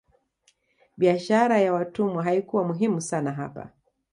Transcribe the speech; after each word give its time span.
Biashara 0.97 1.57
ya 1.59 1.73
watumwa 1.73 2.23
haikuwa 2.23 2.63
muhimu 2.63 3.01
sana 3.01 3.31
hapa 3.31 3.69